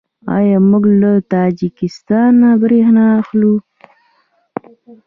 [0.37, 3.53] آیا موږ له تاجکستان بریښنا اخلو؟